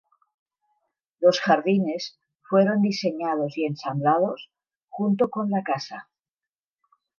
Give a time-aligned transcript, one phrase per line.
[1.19, 2.17] Los jardines
[2.49, 4.49] fueron diseñados y ensamblados,
[4.89, 6.09] junto con la casa.